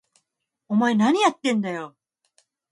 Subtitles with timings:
[0.67, 1.95] お前、なにやってんだよ！？